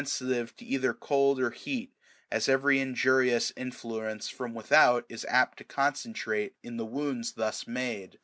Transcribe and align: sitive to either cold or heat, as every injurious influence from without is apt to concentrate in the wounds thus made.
sitive 0.07 0.55
to 0.57 0.65
either 0.65 0.95
cold 0.95 1.39
or 1.39 1.51
heat, 1.51 1.91
as 2.31 2.49
every 2.49 2.79
injurious 2.79 3.53
influence 3.55 4.27
from 4.27 4.55
without 4.55 5.05
is 5.09 5.23
apt 5.29 5.59
to 5.59 5.63
concentrate 5.63 6.55
in 6.63 6.77
the 6.77 6.85
wounds 6.87 7.33
thus 7.33 7.67
made. 7.67 8.17